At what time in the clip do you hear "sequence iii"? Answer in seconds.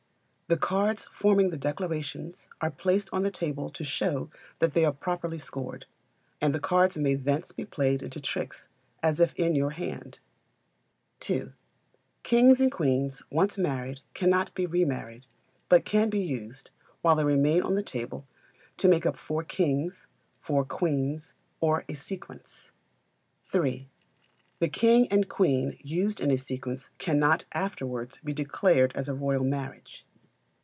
21.93-23.87